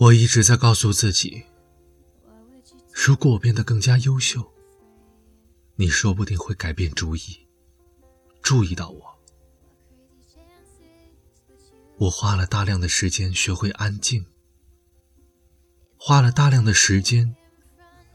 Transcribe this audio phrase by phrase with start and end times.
[0.00, 1.44] 我一直在告诉自己，
[2.90, 4.50] 如果我变得更加优秀，
[5.74, 7.46] 你说不定会改变主意，
[8.40, 9.18] 注意到我。
[11.98, 14.24] 我花了大量的时间学会安静，
[15.98, 17.36] 花了大量的时间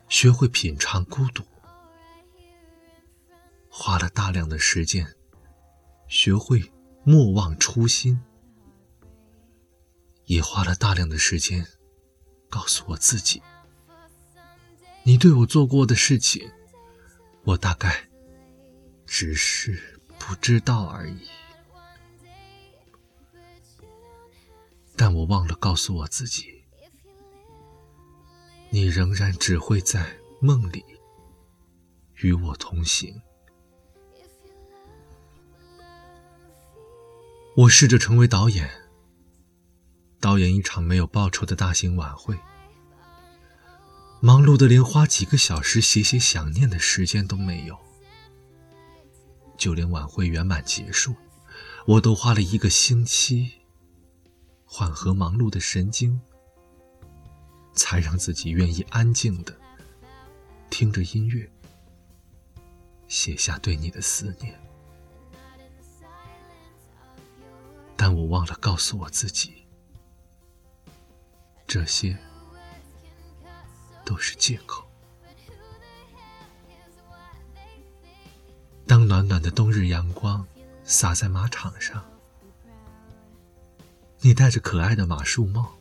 [0.09, 1.43] 学会品尝孤独，
[3.69, 5.15] 花了大量的时间
[6.07, 6.71] 学会
[7.03, 8.19] 莫忘初心，
[10.25, 11.63] 也花了大量的时间
[12.55, 13.43] 告诉我自己：
[15.03, 16.49] 你对我做过的事情，
[17.43, 18.07] 我大概
[19.05, 21.27] 只是不知道而已。
[24.95, 26.63] 但我忘了告诉我自己，
[28.69, 30.85] 你仍然只会在梦里
[32.21, 33.21] 与我同行。
[37.57, 38.84] 我试着成为导演，
[40.25, 42.35] 导演一场没有报酬的大型晚会，
[44.21, 47.77] 忙碌的连花几个小时写写想念的时间都没有。
[49.55, 51.15] 就连晚会圆满结束，
[51.85, 53.51] 我都花了一个星期。
[54.65, 56.19] 缓和忙碌的神经，
[57.75, 59.55] 才让自己愿意安静的
[60.71, 61.47] 听着音乐，
[63.07, 64.59] 写下对你的思念。
[67.95, 69.64] 但我忘了告诉我自己，
[71.75, 72.17] 这些
[74.05, 74.87] 都是借口。
[78.87, 80.47] 当暖暖的冬日阳光
[80.85, 82.01] 洒在马场上。
[84.21, 85.75] 你戴着可爱的马术帽，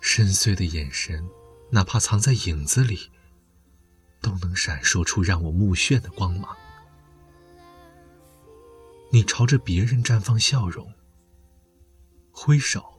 [0.00, 1.28] 深邃的眼神，
[1.72, 3.10] 哪怕藏在影子里，
[4.20, 6.56] 都能闪烁出让我目眩的光芒。
[9.10, 10.94] 你朝着别人绽放笑容，
[12.30, 12.97] 挥手，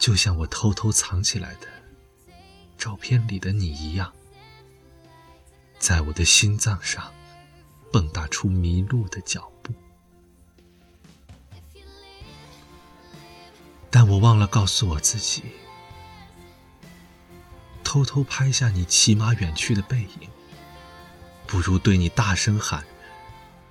[0.00, 1.68] 就像我偷偷藏起来的
[2.78, 4.10] 照片里的你一样，
[5.78, 7.12] 在我的心脏上
[7.92, 9.74] 蹦跶出迷路的脚步。
[13.90, 15.42] 但我忘了告诉我自己，
[17.84, 20.30] 偷偷拍下你骑马远去的背影，
[21.46, 22.86] 不如对你大声喊：“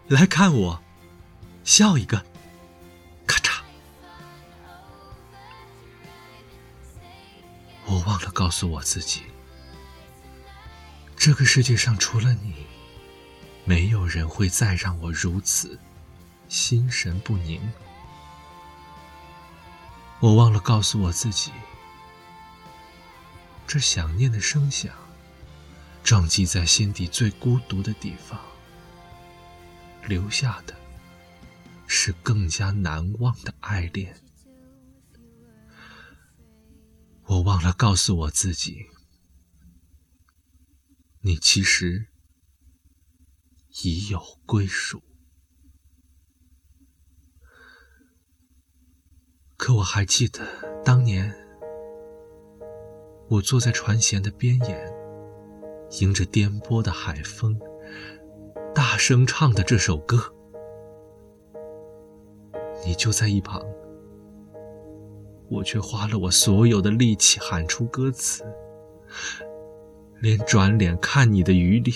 [0.07, 0.84] 来看我，
[1.63, 2.23] 笑一个！”
[7.99, 9.23] 我忘了告诉我自己，
[11.17, 12.65] 这个世界上除了你，
[13.65, 15.77] 没有人会再让我如此
[16.47, 17.59] 心神不宁。
[20.21, 21.51] 我忘了告诉我自己，
[23.67, 24.93] 这想念的声响，
[26.01, 28.39] 撞击在心底最孤独的地方，
[30.07, 30.73] 留下的
[31.85, 34.16] 是更加难忘的爱恋。
[37.29, 38.88] 我忘了告诉我自己，
[41.22, 42.07] 你其实
[43.84, 45.03] 已有归属。
[49.56, 50.41] 可我还记得
[50.84, 51.31] 当年，
[53.29, 54.91] 我坐在船舷的边沿，
[56.01, 57.59] 迎着颠簸的海风，
[58.73, 60.34] 大声唱的这首歌。
[62.84, 63.61] 你就在一旁，
[65.49, 68.43] 我却花了我所有的力气喊出歌词，
[70.21, 71.91] 连转脸看你的余力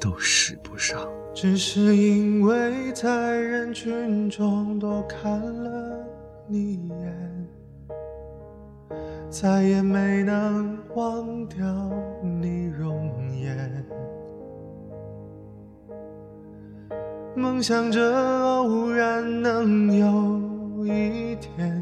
[0.00, 1.00] 都使不上。
[1.34, 6.06] 只是因为在人群中多看了
[6.46, 7.48] 你一眼，
[9.30, 11.64] 再也没能忘掉
[12.22, 13.86] 你容颜。
[17.36, 18.00] 梦想着
[18.44, 21.77] 偶然能有一天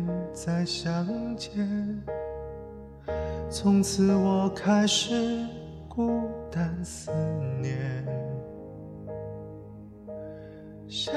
[0.46, 1.04] 再相
[1.36, 1.50] 见，
[3.50, 5.44] 从此我开始
[5.88, 7.10] 孤单思
[7.60, 7.76] 念。
[10.86, 11.12] 想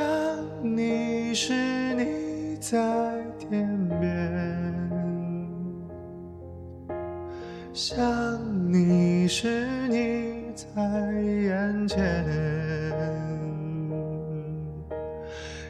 [0.64, 1.54] 你时，
[1.94, 4.10] 你在天边；
[7.72, 7.96] 想
[8.74, 10.66] 你时，你在
[11.22, 12.00] 眼前；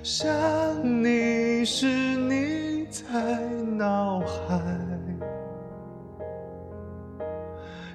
[0.02, 2.09] 想你时，
[3.80, 4.60] 脑海；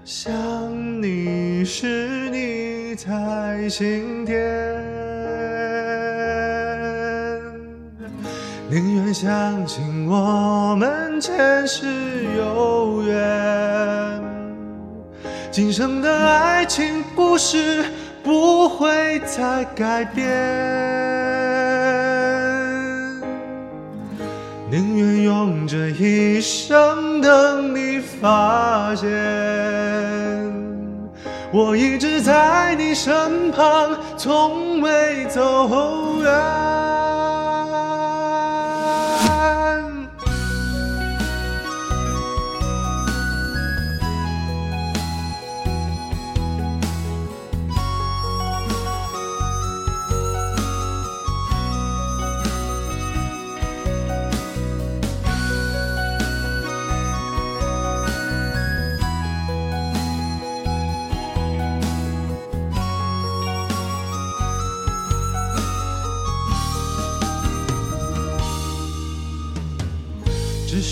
[0.02, 0.32] 想
[1.02, 4.34] 你时，你在心田。
[8.70, 11.84] 宁愿相信我们前世
[12.34, 14.22] 有缘，
[15.50, 17.84] 今生的爱情故事
[18.22, 20.93] 不会再改变。
[24.74, 29.08] 宁愿用这一生等你发现，
[31.52, 36.93] 我一直在你身旁，从未走远。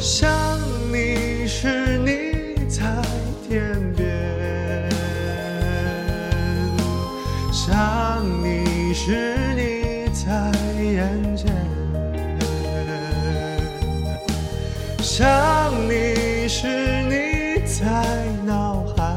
[0.00, 0.58] 想
[0.90, 2.86] 你时，你在
[3.46, 4.08] 天边；
[7.52, 10.50] 想你时，你在
[10.82, 11.52] 眼前；
[15.02, 16.66] 想你时，
[17.02, 19.14] 你在脑海；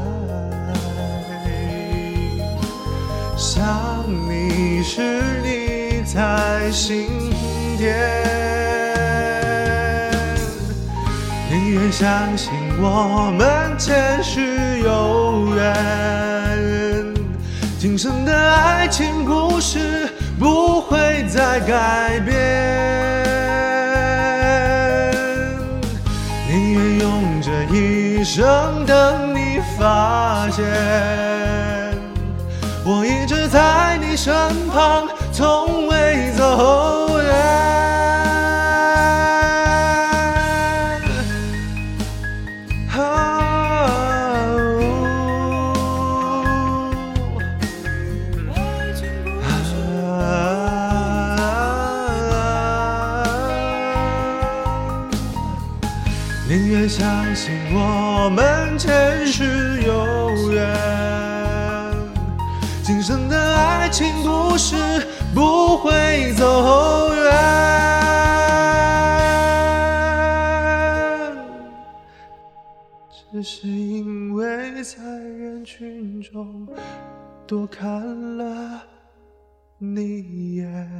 [3.38, 5.00] 想你时，
[5.42, 7.08] 你在心
[7.78, 8.63] 田。
[11.84, 12.50] 宁愿相信
[12.80, 17.14] 我们前世有缘，
[17.78, 20.08] 今生的爱情故事
[20.38, 22.32] 不会再改变。
[26.48, 30.64] 宁愿用这一生等你发现，
[32.82, 34.34] 我一直在你身
[34.68, 36.93] 旁，从未走
[56.88, 60.70] 相信我们前世有缘，
[62.82, 64.76] 今生的爱情故事
[65.34, 67.24] 不会走远。
[73.32, 76.68] 只是因为在人群中
[77.46, 78.82] 多看了
[79.78, 80.90] 你一眼。